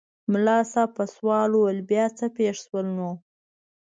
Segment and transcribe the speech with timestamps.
[0.31, 3.09] ملا صاحب په سوال وویل بیا څه پېښ شول نو؟